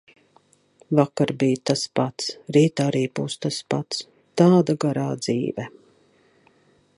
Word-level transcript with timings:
Vakar 0.99 1.33
bija 1.43 1.59
tas 1.69 1.83
pats, 1.99 2.31
rīt 2.57 2.83
arī 2.85 3.03
būs 3.19 3.37
tas 3.47 3.61
pats. 3.75 4.01
tāda 4.43 4.77
garā 4.87 5.05
dzīve. 5.21 5.69